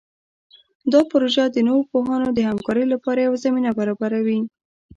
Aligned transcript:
دا 0.91 1.01
پروژه 1.11 1.45
د 1.51 1.57
نوو 1.67 1.81
پوهانو 1.91 2.27
د 2.33 2.39
همکارۍ 2.49 2.85
لپاره 2.93 3.19
یوه 3.21 3.37
زمینه 3.45 3.69
برابروي. 3.79 4.39